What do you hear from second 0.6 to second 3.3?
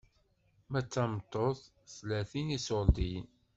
Ma d tameṭṭut, tlatin n iṣurdiyen.